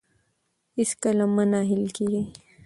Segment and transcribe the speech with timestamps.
[0.77, 2.23] هیڅکله مه نه هیلي کیږئ.